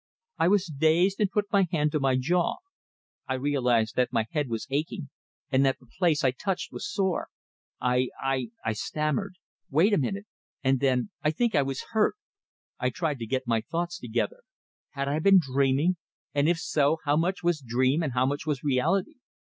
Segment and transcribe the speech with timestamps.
[0.39, 2.55] I was dazed, and put my hand to my jaw.
[3.27, 5.11] I realized that my head was aching,
[5.51, 7.27] and that the place I touched was sore.
[7.79, 9.35] "I I" I stammered.
[9.69, 10.25] "Wait a minute."
[10.63, 12.15] And then, "I think I was hurt."
[12.79, 14.41] I tried to get my thoughts together.
[14.93, 15.97] Had I been dreaming;
[16.33, 19.17] and if so, how much was dream and how much was reality?